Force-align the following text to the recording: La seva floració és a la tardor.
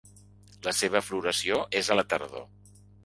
La 0.67 0.71
seva 0.77 1.01
floració 1.09 1.59
és 1.81 1.93
a 1.93 1.99
la 2.01 2.07
tardor. 2.15 2.49